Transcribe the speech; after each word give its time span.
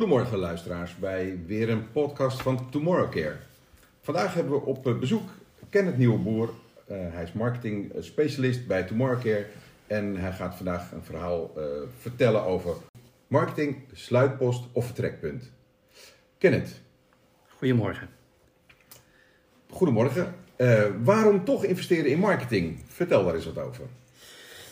Goedemorgen 0.00 0.38
luisteraars 0.38 0.96
bij 0.96 1.40
weer 1.46 1.70
een 1.70 1.90
podcast 1.92 2.42
van 2.42 2.70
Tomorrowcare. 2.70 3.36
Vandaag 4.00 4.34
hebben 4.34 4.52
we 4.52 4.60
op 4.60 4.96
bezoek 5.00 5.30
Kenneth 5.68 5.98
Nieuwboer. 5.98 6.48
Uh, 6.48 6.96
hij 6.98 7.22
is 7.22 7.32
marketing 7.32 7.92
specialist 7.98 8.66
bij 8.66 8.82
Tomorrowcare 8.82 9.46
en 9.86 10.16
hij 10.16 10.32
gaat 10.32 10.54
vandaag 10.54 10.92
een 10.92 11.02
verhaal 11.02 11.52
uh, 11.56 11.64
vertellen 11.98 12.44
over 12.44 12.76
marketing, 13.26 13.76
sluitpost 13.92 14.64
of 14.72 14.84
vertrekpunt. 14.84 15.50
Kenneth. 16.38 16.80
Goedemorgen. 17.48 18.08
Goedemorgen. 19.70 20.34
Uh, 20.56 20.82
waarom 21.02 21.44
toch 21.44 21.64
investeren 21.64 22.10
in 22.10 22.18
marketing? 22.18 22.80
Vertel 22.86 23.24
daar 23.24 23.34
eens 23.34 23.52
wat 23.52 23.58
over. 23.58 23.84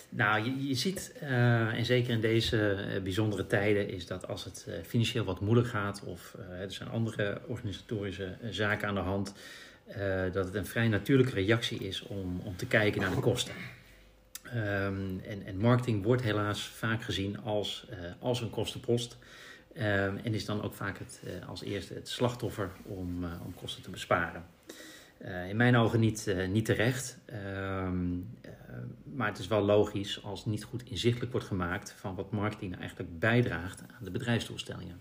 Nou, 0.08 0.44
je, 0.44 0.66
je 0.66 0.74
ziet, 0.74 1.14
uh, 1.22 1.78
en 1.78 1.84
zeker 1.84 2.12
in 2.12 2.20
deze 2.20 2.86
uh, 2.94 3.02
bijzondere 3.02 3.46
tijden, 3.46 3.88
is 3.88 4.06
dat 4.06 4.28
als 4.28 4.44
het 4.44 4.66
uh, 4.68 4.74
financieel 4.86 5.24
wat 5.24 5.40
moeilijk 5.40 5.68
gaat 5.68 6.02
of 6.04 6.36
er 6.60 6.72
zijn 6.72 6.88
andere 6.88 7.40
organisatorische 7.46 8.36
zaken 8.50 8.88
aan 8.88 8.94
de 8.94 9.00
hand, 9.00 9.34
dat 10.32 10.44
het 10.44 10.54
een 10.54 10.66
vrij 10.66 10.88
natuurlijke 10.88 11.34
reactie 11.34 11.78
is 11.78 12.02
om, 12.02 12.40
om 12.44 12.56
te 12.56 12.66
kijken 12.66 13.00
naar 13.00 13.10
de 13.14 13.20
kosten. 13.20 13.54
Um, 14.54 15.20
en, 15.20 15.46
en, 15.46 15.56
marketing 15.56 16.04
wordt 16.04 16.22
helaas 16.22 16.66
vaak 16.66 17.02
gezien 17.02 17.40
als, 17.40 17.86
als 18.18 18.40
een 18.40 18.50
kostenpost. 18.50 19.16
Um, 19.76 19.82
en 20.22 20.34
is 20.34 20.44
dan 20.44 20.62
ook 20.62 20.74
vaak 20.74 20.98
het, 20.98 21.22
als 21.46 21.62
eerste 21.62 21.94
het 21.94 22.08
slachtoffer 22.08 22.70
om, 22.82 23.24
om 23.24 23.54
kosten 23.54 23.82
te 23.82 23.90
besparen. 23.90 24.44
In 25.48 25.56
mijn 25.56 25.76
ogen 25.76 26.00
niet, 26.00 26.34
niet 26.48 26.64
terecht. 26.64 27.18
Uh, 27.32 27.90
maar 29.18 29.28
het 29.28 29.38
is 29.38 29.46
wel 29.46 29.62
logisch 29.62 30.24
als 30.24 30.46
niet 30.46 30.64
goed 30.64 30.82
inzichtelijk 30.84 31.32
wordt 31.32 31.46
gemaakt 31.46 31.94
van 31.96 32.14
wat 32.14 32.30
marketing 32.30 32.70
nou 32.70 32.82
eigenlijk 32.82 33.18
bijdraagt 33.18 33.80
aan 33.80 34.04
de 34.04 34.10
bedrijfsdoelstellingen. 34.10 35.00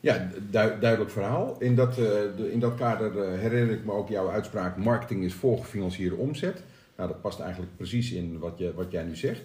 Ja, 0.00 0.30
du 0.50 0.78
duidelijk 0.80 1.10
verhaal. 1.10 1.56
In 1.58 1.76
dat, 1.76 1.94
de, 1.94 2.48
in 2.52 2.60
dat 2.60 2.74
kader 2.74 3.28
herinner 3.38 3.74
ik 3.74 3.84
me 3.84 3.92
ook 3.92 4.08
jouw 4.08 4.30
uitspraak: 4.30 4.76
marketing 4.76 5.24
is 5.24 5.34
voorgefinancierde 5.34 6.16
omzet. 6.16 6.62
Nou, 6.96 7.08
dat 7.08 7.20
past 7.20 7.40
eigenlijk 7.40 7.76
precies 7.76 8.12
in 8.12 8.38
wat, 8.38 8.58
je, 8.58 8.74
wat 8.74 8.90
jij 8.90 9.02
nu 9.02 9.16
zegt. 9.16 9.42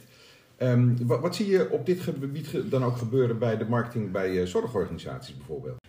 Um, 0.58 1.08
wat, 1.08 1.19
wat, 1.19 1.36
zie 1.36 1.47
je 1.47 1.69
op 1.69 1.86
dit 1.86 2.00
gebied 2.00 2.72
dan 2.72 2.84
ook 2.84 2.97
gebeuren 2.97 3.39
bij 3.39 3.58
de 3.58 3.66
marketing 3.66 4.12
bij 4.12 4.47
zorgorganisaties 4.47 5.38
bijvoorbeeld? 5.38 5.84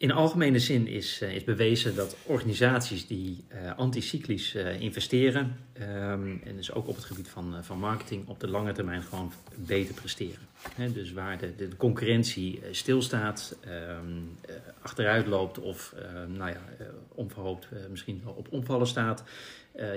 In 0.00 0.12
algemene 0.12 0.58
zin 0.58 0.86
is, 0.86 1.22
uh, 1.22 1.34
is 1.34 1.44
bewezen 1.44 1.94
dat 1.94 2.16
organisaties 2.24 3.06
die 3.06 3.44
uh, 3.52 3.76
anticyclisch 3.76 4.54
uh, 4.54 4.80
investeren, 4.80 5.56
um, 5.80 6.40
en 6.44 6.56
dus 6.56 6.72
ook 6.72 6.88
op 6.88 6.96
het 6.96 7.04
gebied 7.04 7.28
van, 7.28 7.64
van 7.64 7.78
marketing, 7.78 8.28
op 8.28 8.40
de 8.40 8.48
lange 8.48 8.72
termijn 8.72 9.02
gewoon 9.02 9.32
beter 9.54 9.94
presteren. 9.94 10.48
Dus 10.92 11.12
waar 11.12 11.38
de, 11.38 11.56
de, 11.56 11.76
concurrentie 11.76 12.60
stilstaat, 12.70 13.56
um, 13.66 14.36
achteruit 14.82 15.26
loopt 15.26 15.58
of 15.58 15.94
nou 16.28 16.50
ja, 16.50 16.60
onverhoopt 17.08 17.68
misschien 17.90 18.22
op 18.26 18.52
omvallen 18.52 18.86
staat, 18.86 19.24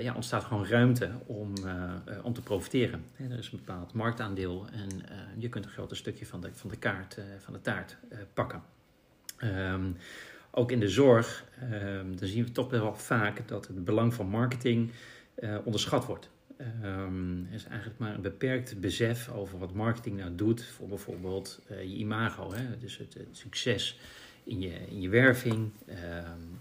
ja, 0.00 0.14
ontstaat 0.14 0.44
gewoon 0.44 0.66
ruimte 0.66 1.10
om, 1.26 1.52
om 2.22 2.32
te 2.32 2.42
profiteren. 2.42 3.04
Er 3.30 3.38
is 3.38 3.50
een 3.52 3.58
bepaald 3.64 3.92
marktaandeel 3.92 4.66
en 4.72 4.88
je 5.38 5.48
kunt 5.48 5.64
een 5.64 5.70
groter 5.70 5.96
stukje 5.96 6.26
van 6.26 6.40
de, 6.40 6.48
van 6.52 6.70
de 6.70 6.76
kaart, 6.76 7.18
van 7.38 7.52
de 7.52 7.60
taart 7.60 7.96
pakken. 8.34 8.62
Um, 9.44 9.96
ook 10.50 10.70
in 10.70 10.80
de 10.80 10.88
zorg, 10.88 11.44
um, 11.72 12.16
dan 12.16 12.28
zien 12.28 12.44
we 12.44 12.52
toch 12.52 12.70
wel 12.70 12.94
vaak 12.94 13.48
dat 13.48 13.66
het 13.66 13.84
belang 13.84 14.14
van 14.14 14.26
marketing 14.26 14.90
uh, 15.38 15.56
onderschat 15.64 16.06
wordt. 16.06 16.30
Um, 16.84 17.46
er 17.48 17.54
is 17.54 17.64
eigenlijk 17.64 17.98
maar 17.98 18.14
een 18.14 18.22
beperkt 18.22 18.80
besef 18.80 19.28
over 19.28 19.58
wat 19.58 19.74
marketing 19.74 20.16
nou 20.16 20.34
doet 20.34 20.64
voor 20.64 20.88
bijvoorbeeld 20.88 21.60
uh, 21.70 21.82
je 21.82 21.94
imago. 21.96 22.52
Hè? 22.52 22.78
Dus 22.78 22.96
het, 22.98 23.16
succes 23.30 23.98
in 24.44 24.60
je, 24.60 24.72
in 24.88 25.00
je 25.00 25.08
werving, 25.08 25.70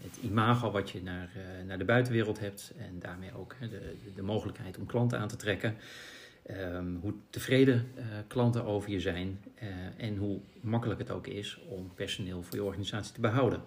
het 0.01 0.17
imago 0.21 0.71
wat 0.71 0.89
je 0.89 1.03
naar, 1.03 1.29
uh, 1.37 1.67
naar 1.67 1.77
de 1.77 1.85
buitenwereld 1.85 2.39
hebt 2.39 2.73
en 2.77 2.99
daarmee 2.99 3.35
ook 3.37 3.55
hè, 3.59 3.67
de, 3.67 3.95
de 4.15 4.21
mogelijkheid 4.21 4.77
om 4.77 4.85
klanten 4.85 5.19
aan 5.19 5.27
te 5.27 5.35
trekken. 5.35 5.75
Um, 6.51 6.97
hoe 7.01 7.13
tevreden 7.29 7.87
uh, 7.97 8.03
klanten 8.27 8.65
over 8.65 8.89
je 8.89 8.99
zijn 8.99 9.39
uh, 9.63 9.69
en 9.97 10.17
hoe 10.17 10.39
makkelijk 10.61 10.99
het 10.99 11.11
ook 11.11 11.27
is 11.27 11.61
om 11.69 11.91
personeel 11.95 12.43
voor 12.43 12.55
je 12.55 12.63
organisatie 12.63 13.13
te 13.13 13.21
behouden. 13.21 13.61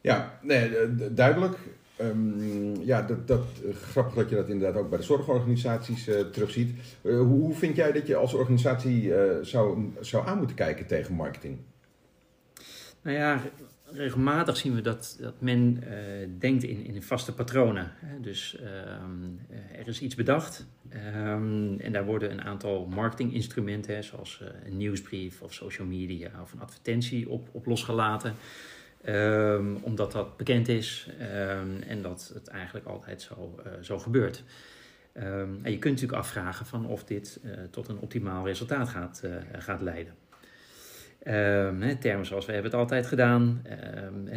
Ja, 0.00 0.38
nee, 0.42 0.70
duidelijk. 1.14 1.58
Um, 2.00 2.76
ja, 2.84 3.02
dat, 3.02 3.28
dat, 3.28 3.44
grappig 3.72 4.14
dat 4.14 4.28
je 4.28 4.36
dat 4.36 4.48
inderdaad 4.48 4.82
ook 4.82 4.88
bij 4.88 4.98
de 4.98 5.04
zorgorganisaties 5.04 6.08
uh, 6.08 6.20
terugziet. 6.20 6.70
Hoe, 7.02 7.12
hoe, 7.12 7.54
vind 7.54 7.76
jij 7.76 7.92
dat 7.92 8.06
je 8.06 8.16
als 8.16 8.34
organisatie 8.34 9.12
zou, 9.42 9.92
zou 10.00 10.26
aan 10.26 10.38
moeten 10.38 10.56
kijken 10.56 10.86
tegen 10.86 11.14
marketing? 11.14 11.58
Nou 13.02 13.16
ja, 13.16 13.40
regelmatig 13.92 14.56
zien 14.56 14.74
we 14.74 14.80
dat, 14.80 15.16
dat 15.20 15.40
men 15.40 15.82
uh, 15.84 16.28
denkt 16.38 16.62
in, 16.62 16.84
in 16.84 17.02
vaste 17.02 17.34
patronen. 17.34 17.92
Dus 18.20 18.58
um, 19.02 19.40
er 19.78 19.88
is 19.88 20.00
iets 20.00 20.14
bedacht 20.14 20.66
um, 21.16 21.80
en 21.80 21.92
daar 21.92 22.04
worden 22.04 22.30
een 22.30 22.42
aantal 22.42 22.86
marketinginstrumenten, 22.86 24.04
zoals 24.04 24.40
uh, 24.42 24.48
een 24.64 24.76
nieuwsbrief 24.76 25.42
of 25.42 25.54
social 25.54 25.86
media 25.86 26.30
of 26.42 26.52
een 26.52 26.60
advertentie 26.60 27.28
op, 27.28 27.48
op 27.52 27.66
losgelaten. 27.66 28.34
Um, 29.06 29.76
omdat 29.80 30.12
dat 30.12 30.36
bekend 30.36 30.68
is 30.68 31.08
en 31.86 32.02
dat 32.02 32.30
het 32.34 32.48
eigenlijk 32.48 32.86
altijd 32.86 33.22
zo, 33.22 33.60
zo 33.80 33.98
gebeurt. 33.98 34.44
en 35.12 35.60
je 35.62 35.78
kunt 35.78 35.94
natuurlijk 35.94 36.18
afvragen 36.18 36.66
van 36.66 36.86
of 36.86 37.04
dit 37.04 37.40
tot 37.70 37.88
een 37.88 37.98
optimaal 37.98 38.46
resultaat 38.46 38.88
gaat, 38.88 39.22
gaat 39.58 39.82
leiden. 39.82 40.14
Hè, 41.22 41.96
termen 41.96 42.26
zoals 42.26 42.46
we 42.46 42.52
hebben 42.52 42.70
het 42.70 42.80
altijd 42.80 43.06
gedaan. 43.06 43.60
Hè, 43.64 44.06
um, 44.06 44.28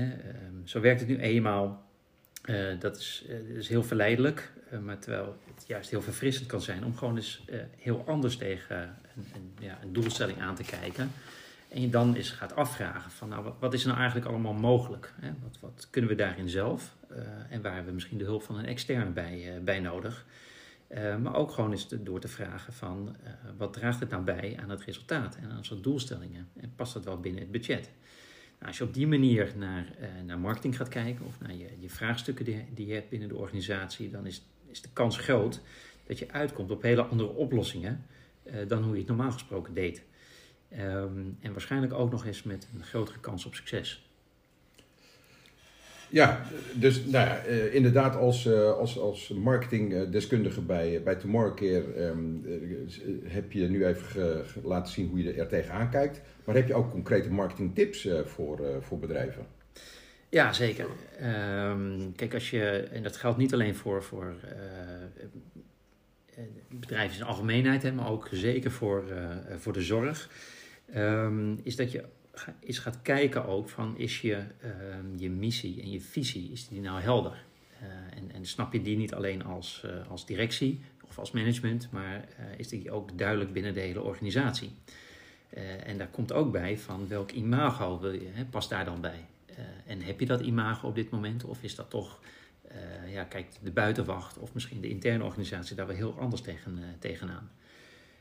zo 0.63 0.79
werkt 0.79 0.99
het 0.99 1.09
nu 1.09 1.17
eenmaal. 1.17 1.85
Uh, 2.45 2.79
dat, 2.79 2.97
is, 2.97 3.25
uh, 3.29 3.57
is 3.57 3.67
heel 3.67 3.83
verleidelijk, 3.83 4.51
uh, 4.73 4.79
maar 4.79 4.99
terwijl 4.99 5.37
het 5.55 5.63
juist 5.67 5.89
heel 5.89 6.01
verfrissend 6.01 6.47
kan 6.47 6.61
zijn 6.61 6.85
om 6.85 6.95
gewoon 6.95 7.15
eens 7.15 7.45
heel 7.77 8.03
anders 8.07 8.37
tegen 8.37 8.77
een, 9.15 9.25
een, 9.35 9.51
ja, 9.59 9.77
een, 9.81 9.93
doelstelling 9.93 10.41
aan 10.41 10.55
te 10.55 10.63
kijken. 10.63 11.11
En 11.69 11.81
je 11.81 11.89
dan 11.89 12.15
eens 12.15 12.31
gaat 12.31 12.55
afvragen 12.55 13.11
van 13.11 13.29
nou, 13.29 13.51
wat, 13.59 13.73
is 13.73 13.85
nou 13.85 13.97
eigenlijk 13.97 14.27
allemaal 14.27 14.53
mogelijk? 14.53 15.13
Wat, 15.41 15.57
wat, 15.59 15.87
kunnen 15.89 16.09
we 16.09 16.15
daarin 16.15 16.49
zelf? 16.49 16.95
en 17.49 17.61
waar 17.61 17.71
hebben 17.73 17.89
we 17.89 17.93
misschien 17.93 18.17
de 18.17 18.23
hulp 18.23 18.43
van 18.43 18.57
een 18.57 18.65
externe 18.65 19.11
bij, 19.11 19.59
bij 19.63 19.79
nodig? 19.79 20.25
Uh, 20.87 21.17
maar 21.17 21.35
ook 21.35 21.51
gewoon 21.51 21.71
eens 21.71 21.87
door 21.87 22.19
te 22.19 22.27
vragen 22.27 22.73
van 22.73 23.15
uh, 23.23 23.29
wat 23.57 23.73
draagt 23.73 23.99
het 23.99 24.09
nou 24.09 24.23
bij 24.23 24.57
aan 24.61 24.69
het 24.69 24.81
resultaat 24.81 25.35
en 25.35 25.51
aan 25.51 25.65
soort 25.65 25.83
doelstellingen 25.83 26.47
en 26.53 26.73
past 26.75 26.93
dat 26.93 27.03
wel 27.03 27.19
binnen 27.19 27.41
het 27.41 27.51
budget. 27.51 27.89
Nou, 28.55 28.67
als 28.67 28.77
je 28.77 28.83
op 28.83 28.93
die 28.93 29.07
manier 29.07 29.53
naar, 29.57 29.85
uh, 29.99 30.07
naar 30.25 30.39
marketing 30.39 30.77
gaat 30.77 30.87
kijken 30.87 31.25
of 31.25 31.39
naar 31.39 31.53
je, 31.53 31.67
je 31.79 31.89
vraagstukken 31.89 32.45
die, 32.45 32.87
je 32.87 32.93
hebt 32.93 33.09
binnen 33.09 33.27
de 33.27 33.35
organisatie, 33.35 34.09
dan 34.09 34.25
is, 34.25 34.45
is 34.65 34.81
de 34.81 34.89
kans 34.93 35.17
groot 35.17 35.61
dat 36.07 36.19
je 36.19 36.31
uitkomt 36.31 36.71
op 36.71 36.81
hele 36.81 37.03
andere 37.03 37.29
oplossingen 37.29 38.05
dan 38.67 38.83
hoe 38.83 38.93
je 38.93 38.99
het 38.99 39.07
normaal 39.07 39.31
gesproken 39.31 39.73
deed. 39.73 40.03
Um, 40.79 41.37
en 41.39 41.51
waarschijnlijk 41.51 41.93
ook 41.93 42.11
nog 42.11 42.25
eens 42.25 42.43
met 42.43 42.67
een 42.75 42.83
grotere 42.83 43.19
kans 43.19 43.45
op 43.45 43.55
succes. 43.55 44.09
Ja, 46.15 46.41
dus 46.73 47.05
nou 47.05 47.27
ja, 47.27 47.45
uh, 47.47 47.73
inderdaad 47.73 48.15
als, 48.15 48.45
uh, 48.45 48.71
als, 48.71 48.99
als 48.99 49.29
marketingdeskundige 49.29 50.61
bij, 50.61 51.01
bij 51.03 51.15
Tomorrowcare 51.15 52.07
um, 52.07 52.45
heb 53.23 53.51
je 53.51 53.67
nu 53.67 53.85
even 53.85 54.43
laten 54.63 54.93
zien 54.93 55.09
hoe 55.09 55.23
je 55.23 55.33
er 55.33 55.47
tegenaan 55.47 55.89
kijkt. 55.89 56.21
Maar 56.45 56.55
heb 56.55 56.67
je 56.67 56.73
ook 56.73 56.91
concrete 56.91 57.31
marketingtips 57.31 58.07
voor, 58.25 58.61
voor 58.81 58.99
bedrijven? 58.99 59.45
Ja, 60.29 60.53
zeker. 60.53 60.85
Um, 61.23 62.15
kijk, 62.15 62.33
als 62.33 62.49
je, 62.49 62.87
en 62.91 63.03
dat 63.03 63.17
geldt 63.17 63.37
niet 63.37 63.53
alleen 63.53 63.75
voor, 63.75 64.03
voor 64.03 64.35
bedrijven 66.69 67.17
in 67.17 67.23
algemeenheid, 67.23 67.95
maar 67.95 68.09
ook 68.09 68.29
zeker 68.31 68.71
voor, 68.71 69.03
voor 69.57 69.73
de 69.73 69.81
zorg, 69.81 70.29
um, 70.95 71.59
is 71.63 71.75
dat 71.75 71.91
je 71.91 72.03
is 72.59 72.79
gaat 72.79 73.01
kijken 73.01 73.45
ook 73.45 73.69
van 73.69 73.97
is 73.97 74.21
je, 74.21 74.43
uh, 74.63 74.71
je 75.15 75.29
missie 75.29 75.81
en 75.81 75.91
je 75.91 76.01
visie, 76.01 76.51
is 76.51 76.67
die 76.67 76.81
nou 76.81 77.01
helder? 77.01 77.43
Uh, 77.81 78.17
en, 78.17 78.31
en, 78.31 78.45
snap 78.45 78.73
je 78.73 78.81
die 78.81 78.97
niet 78.97 79.13
alleen 79.13 79.43
als, 79.43 79.83
uh, 79.85 79.91
als 80.09 80.25
directie 80.25 80.81
of 81.07 81.19
als 81.19 81.31
management, 81.31 81.87
maar 81.91 82.27
eh, 82.37 82.45
is 82.57 82.67
die 82.67 82.91
ook 82.91 83.17
duidelijk 83.17 83.53
binnen 83.53 83.73
de 83.73 83.79
hele 83.79 84.01
organisatie? 84.01 84.71
en 85.85 85.97
daar 85.97 86.07
komt 86.07 86.33
ook 86.33 86.51
bij 86.51 86.77
van 86.77 87.07
welk 87.07 87.31
imago 87.31 87.99
wil 87.99 88.11
je, 88.11 88.29
hè, 88.33 88.45
past 88.45 88.69
daar 88.69 88.85
dan 88.85 89.01
bij? 89.01 89.25
en 89.85 90.01
heb 90.01 90.19
je 90.19 90.25
dat 90.25 90.41
imago 90.41 90.87
op 90.87 90.95
dit 90.95 91.09
moment 91.09 91.43
of 91.43 91.63
is 91.63 91.75
dat 91.75 91.89
toch, 91.89 92.19
ja, 93.07 93.23
kijkt 93.23 93.59
de 93.63 93.71
buitenwacht 93.71 94.37
of 94.37 94.53
misschien 94.53 94.81
de 94.81 94.89
interne 94.89 95.23
organisatie 95.23 95.75
daar 95.75 95.87
wel 95.87 95.95
heel 95.95 96.19
anders 96.19 96.41
tegen, 96.41 96.79
tegenaan? 96.99 97.51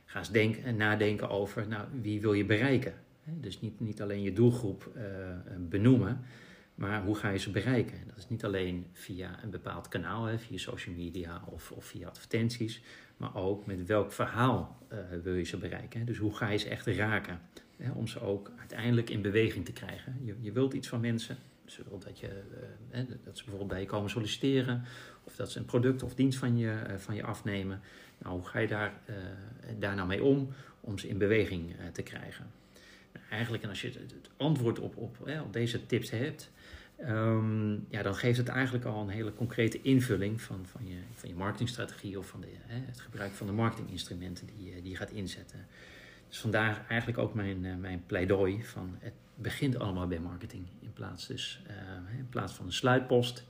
Ga 0.05 0.19
eens 0.19 0.31
denk, 0.31 0.65
nadenken 0.65 1.31
over, 1.31 1.69
nou, 1.69 1.87
wie 2.01 2.21
wil 2.21 2.33
je 2.33 2.45
bereiken? 2.45 2.95
Dus 3.25 3.61
niet, 3.61 3.81
niet 3.81 4.03
alleen 4.03 4.23
je 4.23 4.33
doelgroep 4.33 4.93
uh, 4.97 5.03
benoemen, 5.59 6.21
maar 6.75 7.05
hoe 7.05 7.15
ga 7.15 7.29
je 7.29 7.39
ze 7.39 7.51
bereiken? 7.51 7.99
Dat 8.07 8.17
is 8.17 8.29
niet 8.29 8.45
alleen 8.45 8.87
via 8.93 9.43
een 9.43 9.51
bepaald 9.51 9.89
kanaal, 9.89 10.25
hè, 10.25 10.39
via 10.39 10.59
social 10.59 10.95
media 10.95 11.43
of, 11.47 11.71
of 11.71 11.85
via 11.85 12.09
advertenties, 12.09 12.83
maar 13.17 13.37
ook 13.37 13.67
met 13.67 13.87
welk 13.87 14.13
verhaal 14.13 14.79
uh, 14.93 14.99
wil 15.23 15.35
je 15.35 15.45
ze 15.45 15.57
bereiken. 15.57 16.07
Dus 16.07 16.19
hoe 16.19 16.35
ga 16.35 16.49
je 16.49 16.59
ze 16.59 16.69
echt 16.69 16.87
raken? 16.87 17.41
Hè, 17.77 17.91
om 17.91 18.07
ze 18.07 18.21
ook 18.21 18.51
uiteindelijk 18.59 19.11
in 19.11 19.23
beweging 19.23 19.65
te 19.65 19.73
krijgen. 19.73 20.17
Je, 20.25 20.35
je 20.41 20.53
wilt 20.53 20.75
iets 20.75 20.89
van 20.89 21.01
mensen. 21.01 21.37
Ze 21.65 21.83
dat, 21.99 22.19
je, 22.19 22.43
eh, 22.91 23.01
dat 23.25 23.39
ze 23.39 23.45
bijvoorbeeld 23.45 23.69
bij 23.69 23.81
je 23.81 23.87
komen 23.87 24.11
solliciteren. 24.11 24.83
Of 25.25 25.37
dat 25.37 25.51
ze 25.51 25.59
een 25.59 25.65
product 25.65 26.03
of 26.03 26.15
dienst 26.15 26.39
van 26.39 26.57
je, 26.57 26.71
eh, 26.71 26.97
van 26.97 27.15
je 27.15 27.23
afnemen. 27.23 27.81
Nou, 28.19 28.35
hoe 28.35 28.47
ga 28.47 28.59
je 28.59 28.69
daar, 28.69 28.93
daar 29.79 29.95
nou 29.95 30.09
mee 30.09 30.23
om? 30.23 30.49
Om 30.81 30.99
ze 30.99 31.09
in 31.09 31.19
beweging 31.19 31.75
te 31.93 32.03
krijgen. 32.03 32.47
Eigenlijk, 33.35 33.63
en 33.63 33.69
als 33.69 33.81
je 33.81 33.89
het, 33.89 34.15
antwoord 34.37 34.79
op, 34.79 34.97
op, 34.97 35.17
op 35.43 35.53
deze 35.53 35.87
tips 35.87 36.11
hebt... 36.11 36.51
Um, 37.09 37.87
ja, 37.89 38.03
dan 38.03 38.15
geeft 38.15 38.39
het 38.39 38.49
eigenlijk 38.49 38.85
al 38.85 39.01
een 39.01 39.09
hele 39.09 39.35
concrete 39.35 39.83
invulling 39.83 40.41
van, 40.41 40.67
van, 40.67 40.87
je, 40.87 40.97
van 41.15 41.29
je 41.29 41.35
marketingstrategie 41.35 42.19
of 42.19 42.27
van 42.27 42.41
de, 42.41 42.47
hè, 42.67 42.81
het 42.87 43.01
gebruik 43.01 43.33
van 43.33 43.47
de 43.47 43.53
marketinginstrumenten 43.53 44.47
die, 44.47 44.83
die 44.83 44.91
je 44.91 44.97
gaat 44.97 45.11
inzetten. 45.11 45.67
Dus 46.29 46.39
vandaar 46.39 46.85
eigenlijk 46.89 47.19
ook 47.19 47.35
mijn, 47.35 47.65
uh, 47.65 47.77
mijn 47.77 48.03
pleidooi 48.07 48.65
van 48.65 48.97
het 48.99 49.13
begint 49.35 49.79
allemaal 49.79 50.07
bij 50.07 50.19
marketing. 50.19 50.67
In 50.81 50.93
plaats, 50.93 51.27
dus, 51.27 51.63
uh, 51.71 52.19
in 52.19 52.29
plaats 52.29 52.53
van 52.53 52.67
een 52.67 52.73
sluitpost 52.73 53.45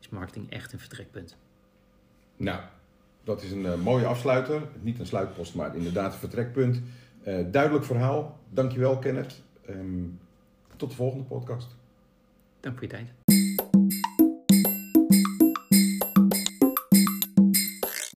is 0.00 0.08
marketing 0.08 0.50
echt 0.50 0.72
een 0.72 0.78
vertrekpunt. 0.78 1.36
Nou, 2.36 2.60
dat 3.24 3.42
is 3.42 3.50
een 3.50 3.64
uh, 3.64 3.74
mooie 3.74 4.06
afsluiter. 4.06 4.62
Niet 4.80 4.98
een 4.98 5.06
sluitpost, 5.06 5.54
maar 5.54 5.76
inderdaad 5.76 6.12
een 6.12 6.18
vertrekpunt. 6.18 6.82
Duidelijk 7.24 7.84
verhaal. 7.84 8.38
Dankjewel 8.48 8.98
Kenneth. 8.98 9.42
Um, 9.68 10.18
tot 10.76 10.90
de 10.90 10.96
volgende 10.96 11.24
podcast. 11.24 11.76
Dank 12.60 12.74
voor 12.74 12.84
je 12.84 12.90
tijd. 12.92 13.19